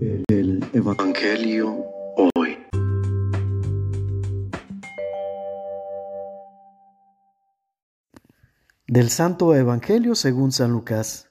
[0.00, 1.84] El Evangelio
[2.36, 2.56] hoy.
[8.86, 11.30] Del Santo Evangelio según San Lucas.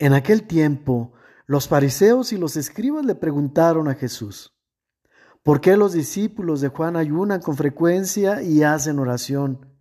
[0.00, 1.12] En aquel tiempo,
[1.46, 4.58] los fariseos y los escribas le preguntaron a Jesús,
[5.44, 9.78] ¿por qué los discípulos de Juan ayunan con frecuencia y hacen oración,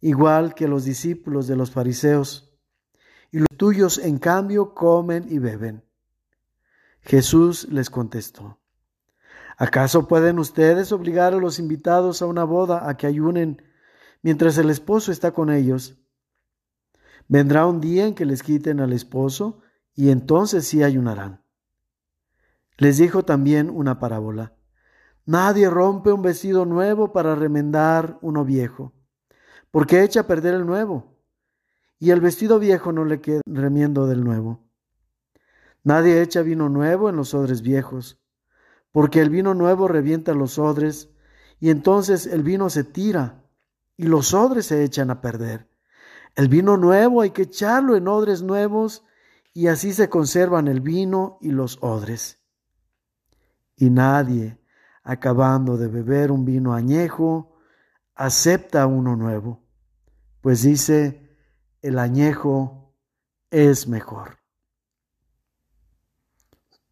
[0.00, 2.52] igual que los discípulos de los fariseos?
[3.30, 5.84] Y los tuyos, en cambio, comen y beben.
[7.04, 8.60] Jesús les contestó,
[9.58, 13.62] ¿acaso pueden ustedes obligar a los invitados a una boda a que ayunen
[14.22, 15.98] mientras el esposo está con ellos?
[17.28, 19.60] Vendrá un día en que les quiten al esposo
[19.94, 21.44] y entonces sí ayunarán.
[22.78, 24.56] Les dijo también una parábola.
[25.26, 28.94] Nadie rompe un vestido nuevo para remendar uno viejo,
[29.70, 31.18] porque echa a perder el nuevo,
[31.98, 34.63] y el vestido viejo no le queda remiendo del nuevo.
[35.84, 38.18] Nadie echa vino nuevo en los odres viejos,
[38.90, 41.10] porque el vino nuevo revienta los odres,
[41.60, 43.44] y entonces el vino se tira,
[43.96, 45.68] y los odres se echan a perder.
[46.36, 49.04] El vino nuevo hay que echarlo en odres nuevos,
[49.52, 52.40] y así se conservan el vino y los odres.
[53.76, 54.58] Y nadie,
[55.02, 57.56] acabando de beber un vino añejo,
[58.14, 59.62] acepta uno nuevo,
[60.40, 61.36] pues dice,
[61.82, 62.96] el añejo
[63.50, 64.43] es mejor.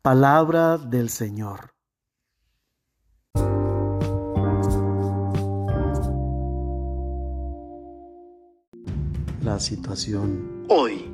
[0.05, 1.77] Palabra del Señor.
[9.45, 11.09] La situación hoy.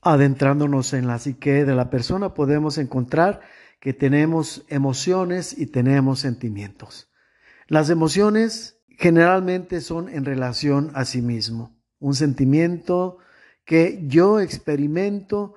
[0.00, 3.40] Adentrándonos en la psique de la persona podemos encontrar
[3.80, 7.10] que tenemos emociones y tenemos sentimientos.
[7.66, 11.73] Las emociones generalmente son en relación a sí mismo
[12.04, 13.16] un sentimiento
[13.64, 15.54] que yo experimento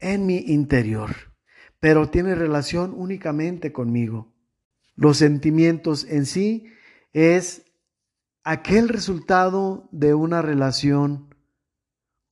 [0.00, 1.14] en mi interior,
[1.78, 4.34] pero tiene relación únicamente conmigo.
[4.96, 6.66] Los sentimientos en sí
[7.12, 7.66] es
[8.42, 11.32] aquel resultado de una relación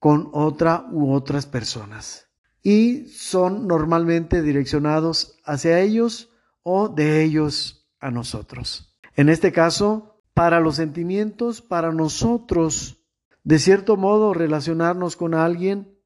[0.01, 2.27] con otra u otras personas
[2.61, 6.33] y son normalmente direccionados hacia ellos
[6.65, 8.99] o de ellos a nosotros.
[9.15, 13.04] En este caso, para los sentimientos, para nosotros
[13.45, 15.99] de cierto modo, relacionarnos con alguien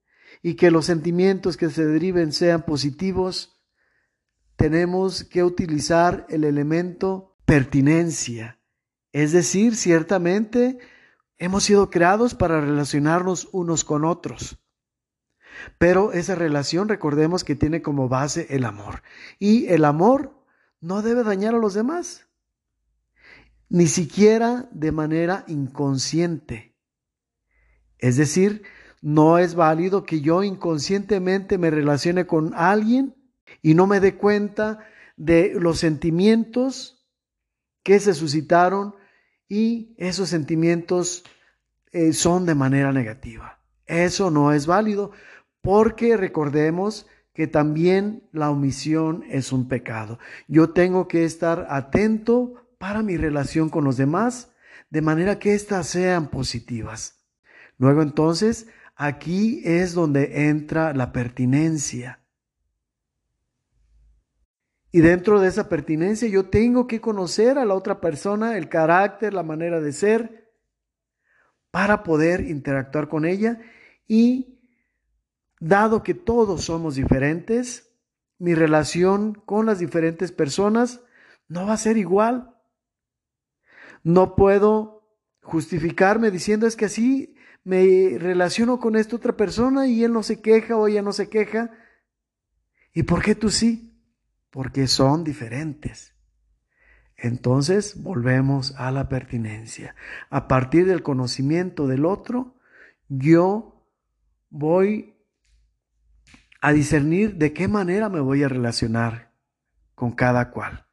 [0.43, 3.61] y que los sentimientos que se deriven sean positivos,
[4.57, 8.61] tenemos que utilizar el elemento pertinencia.
[9.13, 10.79] Es decir, ciertamente
[11.39, 14.59] hemos sido creados para relacionarnos unos con otros.
[15.79, 19.03] Pero esa relación, recordemos que tiene como base el amor.
[19.39, 20.45] Y el amor
[20.81, 22.27] no debe dañar a los demás,
[23.69, 26.68] ni siquiera de manera inconsciente.
[27.99, 28.63] Es decir,
[29.01, 33.15] no es válido que yo inconscientemente me relacione con alguien
[33.63, 34.81] y no me dé cuenta
[35.17, 37.07] de los sentimientos
[37.83, 38.95] que se suscitaron
[39.49, 41.25] y esos sentimientos
[41.93, 43.61] eh, son de manera negativa.
[43.87, 45.13] Eso no es válido
[45.63, 50.19] porque recordemos que también la omisión es un pecado.
[50.49, 54.53] Yo tengo que estar atento para mi relación con los demás
[54.91, 57.18] de manera que éstas sean positivas.
[57.79, 62.21] Luego entonces, aquí es donde entra la pertinencia.
[64.91, 69.35] Y dentro de esa pertinencia yo tengo que conocer a la otra persona, el carácter,
[69.35, 70.53] la manera de ser,
[71.71, 73.61] para poder interactuar con ella.
[74.07, 74.59] Y
[75.61, 77.95] dado que todos somos diferentes,
[78.39, 81.01] mi relación con las diferentes personas
[81.49, 82.55] no va a ser igual.
[84.03, 85.07] No puedo
[85.43, 87.35] justificarme diciendo es que así
[87.69, 91.29] me relaciono con esta otra persona y él no se queja o ella no se
[91.29, 91.71] queja.
[92.95, 93.95] ¿Y por qué tú sí?
[94.49, 96.15] Porque son diferentes.
[97.15, 99.95] Entonces volvemos a la pertinencia.
[100.31, 102.57] A partir del conocimiento del otro,
[103.11, 103.85] yo
[104.49, 105.19] voy
[106.63, 109.35] a discernir de qué manera me voy a relacionar
[109.95, 110.87] con cada cual.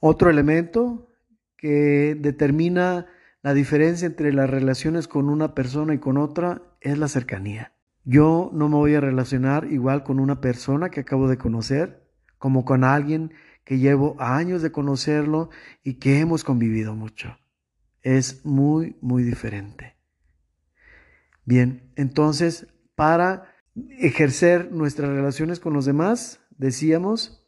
[0.00, 1.10] Otro elemento
[1.58, 3.06] que determina
[3.44, 7.74] la diferencia entre las relaciones con una persona y con otra es la cercanía.
[8.02, 12.08] Yo no me voy a relacionar igual con una persona que acabo de conocer
[12.38, 15.50] como con alguien que llevo años de conocerlo
[15.82, 17.36] y que hemos convivido mucho.
[18.00, 19.94] Es muy, muy diferente.
[21.44, 23.54] Bien, entonces, para
[23.98, 27.46] ejercer nuestras relaciones con los demás, decíamos,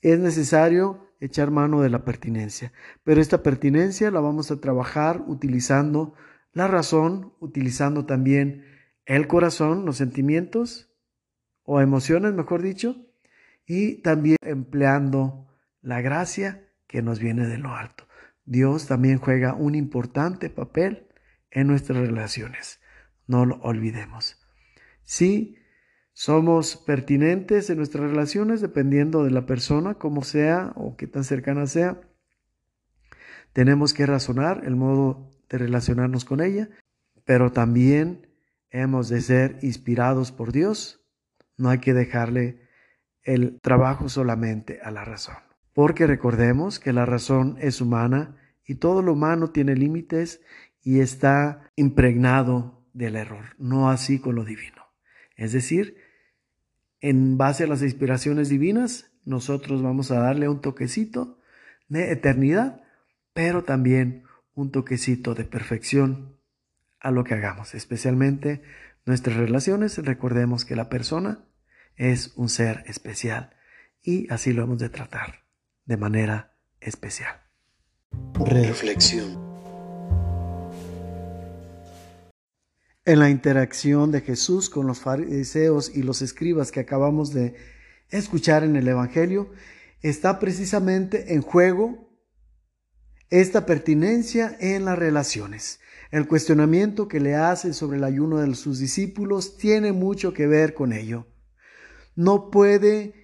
[0.00, 2.72] es necesario echar mano de la pertinencia.
[3.04, 6.14] Pero esta pertinencia la vamos a trabajar utilizando
[6.52, 8.64] la razón, utilizando también
[9.04, 10.90] el corazón, los sentimientos
[11.62, 13.06] o emociones, mejor dicho,
[13.66, 15.48] y también empleando
[15.82, 18.06] la gracia que nos viene de lo alto.
[18.44, 21.08] Dios también juega un importante papel
[21.50, 22.80] en nuestras relaciones.
[23.26, 24.38] No lo olvidemos.
[25.02, 25.58] Sí,
[26.18, 31.66] somos pertinentes en nuestras relaciones dependiendo de la persona, como sea o qué tan cercana
[31.66, 32.00] sea.
[33.52, 36.70] Tenemos que razonar el modo de relacionarnos con ella,
[37.26, 38.28] pero también
[38.70, 41.06] hemos de ser inspirados por Dios.
[41.58, 42.62] No hay que dejarle
[43.22, 45.36] el trabajo solamente a la razón.
[45.74, 50.40] Porque recordemos que la razón es humana y todo lo humano tiene límites
[50.80, 54.82] y está impregnado del error, no así con lo divino.
[55.36, 56.05] Es decir,
[57.08, 61.38] en base a las inspiraciones divinas, nosotros vamos a darle un toquecito
[61.88, 62.82] de eternidad,
[63.32, 64.24] pero también
[64.54, 66.36] un toquecito de perfección
[66.98, 68.62] a lo que hagamos, especialmente
[69.04, 69.98] nuestras relaciones.
[69.98, 71.44] Recordemos que la persona
[71.94, 73.54] es un ser especial
[74.02, 75.44] y así lo hemos de tratar
[75.84, 77.36] de manera especial.
[78.34, 79.45] Reflexión.
[83.06, 87.54] En la interacción de Jesús con los fariseos y los escribas que acabamos de
[88.10, 89.52] escuchar en el Evangelio,
[90.02, 92.10] está precisamente en juego
[93.30, 95.78] esta pertinencia en las relaciones.
[96.10, 100.74] El cuestionamiento que le hace sobre el ayuno de sus discípulos tiene mucho que ver
[100.74, 101.28] con ello.
[102.16, 103.14] No puede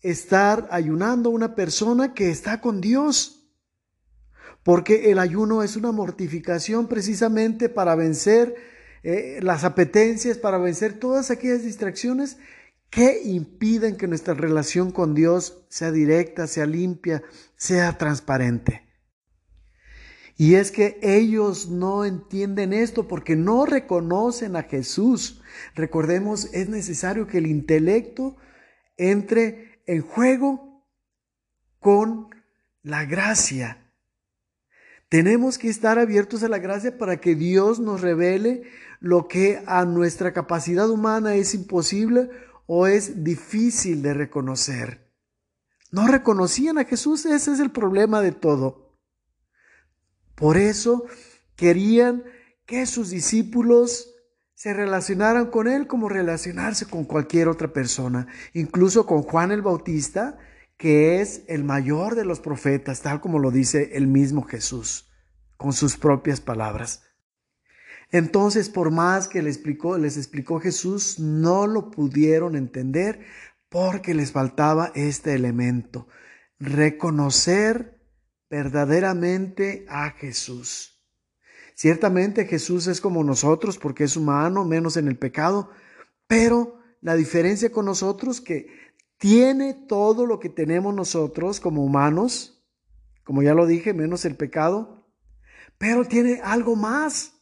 [0.00, 3.48] estar ayunando una persona que está con Dios,
[4.64, 8.73] porque el ayuno es una mortificación precisamente para vencer
[9.04, 12.38] eh, las apetencias, para vencer todas aquellas distracciones
[12.88, 17.22] que impiden que nuestra relación con Dios sea directa, sea limpia,
[17.56, 18.82] sea transparente.
[20.36, 25.42] Y es que ellos no entienden esto porque no reconocen a Jesús.
[25.74, 28.36] Recordemos, es necesario que el intelecto
[28.96, 30.84] entre en juego
[31.78, 32.30] con
[32.82, 33.84] la gracia.
[35.08, 38.64] Tenemos que estar abiertos a la gracia para que Dios nos revele
[39.04, 42.30] lo que a nuestra capacidad humana es imposible
[42.64, 45.12] o es difícil de reconocer.
[45.90, 48.96] No reconocían a Jesús, ese es el problema de todo.
[50.34, 51.04] Por eso
[51.54, 52.24] querían
[52.64, 54.14] que sus discípulos
[54.54, 60.38] se relacionaran con Él como relacionarse con cualquier otra persona, incluso con Juan el Bautista,
[60.78, 65.10] que es el mayor de los profetas, tal como lo dice el mismo Jesús,
[65.58, 67.02] con sus propias palabras.
[68.14, 73.26] Entonces, por más que les explicó, les explicó Jesús, no lo pudieron entender
[73.68, 76.06] porque les faltaba este elemento,
[76.60, 78.00] reconocer
[78.48, 81.04] verdaderamente a Jesús.
[81.74, 85.70] Ciertamente Jesús es como nosotros porque es humano, menos en el pecado,
[86.28, 88.68] pero la diferencia con nosotros que
[89.18, 92.64] tiene todo lo que tenemos nosotros como humanos,
[93.24, 95.04] como ya lo dije, menos el pecado,
[95.78, 97.33] pero tiene algo más,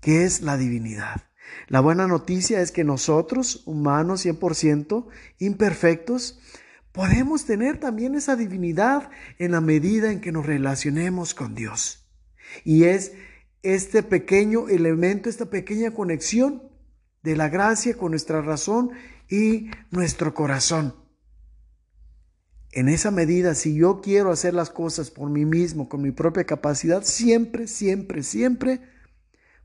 [0.00, 1.30] que es la divinidad.
[1.68, 5.06] La buena noticia es que nosotros, humanos 100%,
[5.38, 6.40] imperfectos,
[6.92, 12.08] podemos tener también esa divinidad en la medida en que nos relacionemos con Dios.
[12.64, 13.12] Y es
[13.62, 16.62] este pequeño elemento, esta pequeña conexión
[17.22, 18.90] de la gracia con nuestra razón
[19.28, 20.94] y nuestro corazón.
[22.72, 26.44] En esa medida, si yo quiero hacer las cosas por mí mismo, con mi propia
[26.44, 28.80] capacidad, siempre, siempre, siempre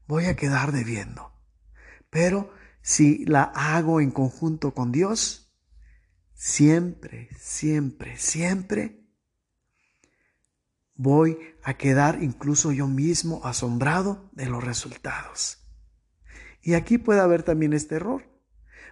[0.07, 1.31] voy a quedar debiendo.
[2.09, 5.53] Pero si la hago en conjunto con Dios,
[6.33, 9.05] siempre, siempre, siempre
[10.95, 15.65] voy a quedar incluso yo mismo asombrado de los resultados.
[16.61, 18.23] Y aquí puede haber también este error.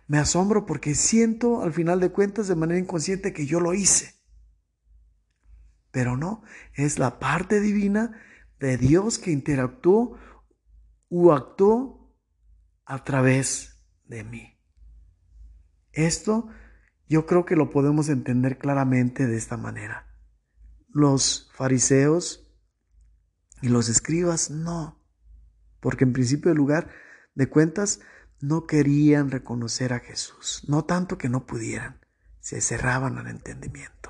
[0.07, 4.15] Me asombro porque siento al final de cuentas de manera inconsciente que yo lo hice.
[5.91, 6.43] Pero no,
[6.73, 8.19] es la parte divina
[8.59, 10.17] de Dios que interactuó
[11.15, 12.11] o actuó
[12.85, 14.59] a través de mí.
[15.91, 16.49] Esto
[17.07, 20.07] yo creo que lo podemos entender claramente de esta manera.
[20.89, 22.51] Los fariseos
[23.61, 25.05] y los escribas no,
[25.81, 26.89] porque en principio de lugar
[27.35, 27.99] de cuentas
[28.41, 32.01] no querían reconocer a Jesús, no tanto que no pudieran,
[32.39, 34.09] se cerraban al entendimiento.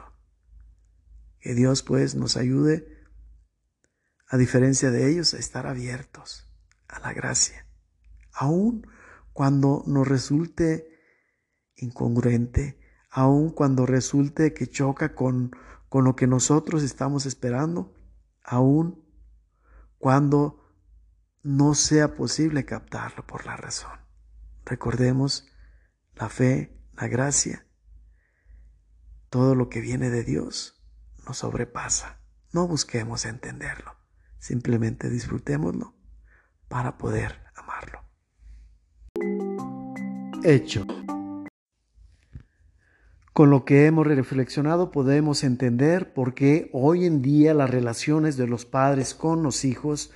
[1.42, 2.88] Que Dios pues nos ayude,
[4.30, 6.50] a diferencia de ellos, a estar abiertos
[6.88, 7.66] a la gracia,
[8.34, 8.88] aun
[9.34, 10.88] cuando nos resulte
[11.76, 15.52] incongruente, aun cuando resulte que choca con,
[15.90, 17.94] con lo que nosotros estamos esperando,
[18.44, 19.04] aun
[19.98, 20.64] cuando
[21.42, 24.00] no sea posible captarlo por la razón.
[24.66, 25.48] Recordemos
[26.16, 27.66] la fe, la gracia,
[29.30, 30.82] todo lo que viene de Dios
[31.26, 32.20] nos sobrepasa.
[32.52, 33.96] No busquemos entenderlo,
[34.38, 35.96] simplemente disfrutémoslo
[36.74, 38.04] para poder amarlo.
[40.44, 40.88] Hecho.
[43.32, 48.48] Con lo que hemos reflexionado podemos entender por qué hoy en día las relaciones de
[48.48, 50.12] los padres con los hijos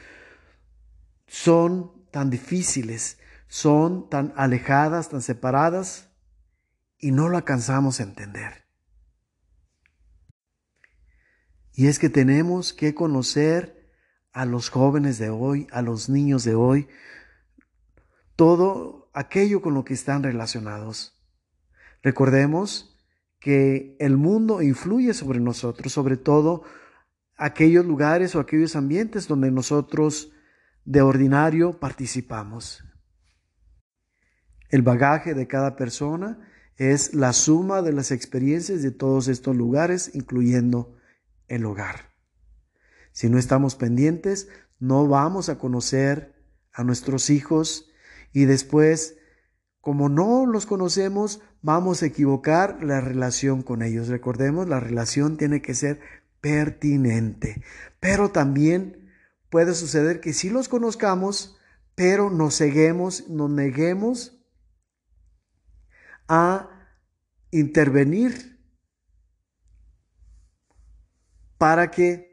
[1.28, 6.10] son tan difíciles, son tan alejadas, tan separadas
[6.98, 8.66] y no lo alcanzamos a entender.
[11.72, 13.77] Y es que tenemos que conocer
[14.38, 16.88] a los jóvenes de hoy, a los niños de hoy,
[18.36, 21.20] todo aquello con lo que están relacionados.
[22.04, 22.96] Recordemos
[23.40, 26.62] que el mundo influye sobre nosotros, sobre todo
[27.36, 30.32] aquellos lugares o aquellos ambientes donde nosotros
[30.86, 32.84] de ordinario participamos.
[34.70, 40.12] El bagaje de cada persona es la suma de las experiencias de todos estos lugares,
[40.14, 40.96] incluyendo
[41.48, 42.17] el hogar.
[43.18, 44.48] Si no estamos pendientes,
[44.78, 46.36] no vamos a conocer
[46.72, 47.90] a nuestros hijos
[48.32, 49.18] y después,
[49.82, 54.10] como no los conocemos, vamos a equivocar la relación con ellos.
[54.10, 56.00] Recordemos, la relación tiene que ser
[56.42, 57.64] pertinente,
[58.00, 59.10] pero también
[59.50, 61.58] puede suceder que sí los conozcamos,
[61.96, 64.46] pero nos ceguemos, nos neguemos
[66.28, 66.70] a
[67.50, 68.60] intervenir
[71.58, 72.28] para que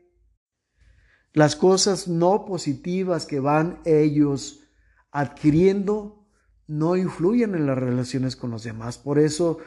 [1.34, 4.60] las cosas no positivas que van ellos
[5.10, 6.24] adquiriendo
[6.66, 8.98] no influyan en las relaciones con los demás.
[8.98, 9.58] Por eso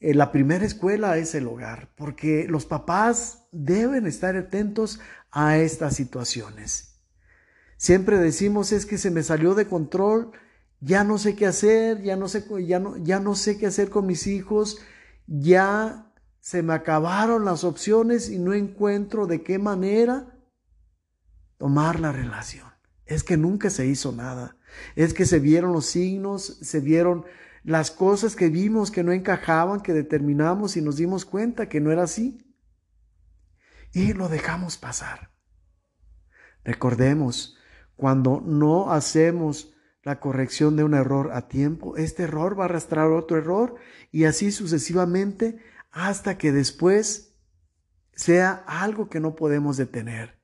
[0.00, 5.00] eh, la primera escuela es el hogar, porque los papás deben estar atentos
[5.32, 7.00] a estas situaciones.
[7.76, 10.30] Siempre decimos es que se me salió de control,
[10.80, 13.90] ya no sé qué hacer, ya no sé, ya no, ya no sé qué hacer
[13.90, 14.78] con mis hijos,
[15.26, 20.37] ya se me acabaron las opciones y no encuentro de qué manera
[21.58, 22.66] tomar la relación.
[23.04, 24.56] Es que nunca se hizo nada.
[24.96, 27.24] Es que se vieron los signos, se vieron
[27.64, 31.90] las cosas que vimos que no encajaban, que determinamos y nos dimos cuenta que no
[31.90, 32.44] era así.
[33.92, 35.30] Y lo dejamos pasar.
[36.64, 37.56] Recordemos,
[37.96, 43.10] cuando no hacemos la corrección de un error a tiempo, este error va a arrastrar
[43.10, 43.74] otro error
[44.10, 45.58] y así sucesivamente
[45.90, 47.34] hasta que después
[48.14, 50.37] sea algo que no podemos detener,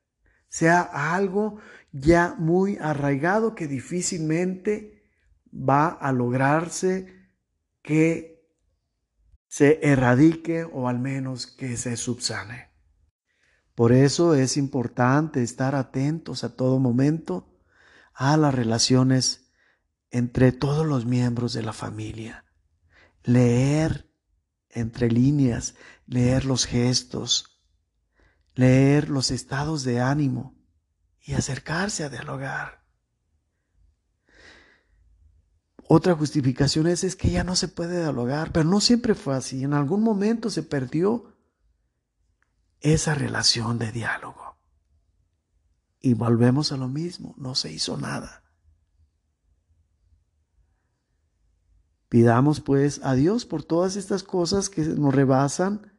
[0.54, 1.58] sea algo
[1.90, 5.02] ya muy arraigado que difícilmente
[5.52, 7.28] va a lograrse
[7.82, 8.48] que
[9.48, 12.70] se erradique o al menos que se subsane.
[13.74, 17.52] Por eso es importante estar atentos a todo momento
[18.12, 19.50] a las relaciones
[20.12, 22.44] entre todos los miembros de la familia.
[23.24, 24.08] Leer
[24.70, 25.74] entre líneas,
[26.06, 27.53] leer los gestos,
[28.54, 30.54] leer los estados de ánimo
[31.20, 32.84] y acercarse a dialogar.
[35.86, 39.64] Otra justificación es, es que ya no se puede dialogar, pero no siempre fue así.
[39.64, 41.34] En algún momento se perdió
[42.80, 44.58] esa relación de diálogo.
[46.00, 48.42] Y volvemos a lo mismo, no se hizo nada.
[52.08, 55.93] Pidamos pues a Dios por todas estas cosas que nos rebasan.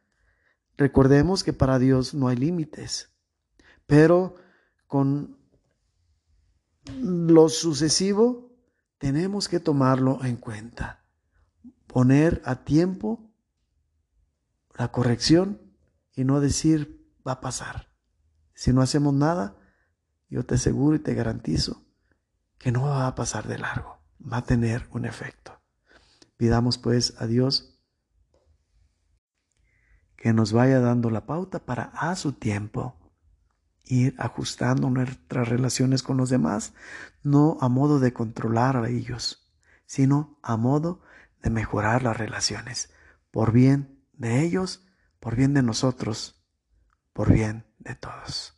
[0.77, 3.09] Recordemos que para Dios no hay límites,
[3.85, 4.35] pero
[4.87, 5.37] con
[6.99, 8.51] lo sucesivo
[8.97, 11.03] tenemos que tomarlo en cuenta,
[11.87, 13.31] poner a tiempo
[14.77, 15.61] la corrección
[16.13, 17.89] y no decir va a pasar.
[18.53, 19.57] Si no hacemos nada,
[20.29, 21.85] yo te aseguro y te garantizo
[22.57, 25.59] que no va a pasar de largo, va a tener un efecto.
[26.37, 27.74] Pidamos pues a Dios
[30.17, 32.95] que nos vaya dando la pauta para a su tiempo
[33.85, 36.73] ir ajustando nuestras relaciones con los demás,
[37.23, 39.53] no a modo de controlar a ellos,
[39.85, 41.01] sino a modo
[41.41, 42.91] de mejorar las relaciones,
[43.31, 44.85] por bien de ellos,
[45.19, 46.43] por bien de nosotros,
[47.13, 48.57] por bien de todos.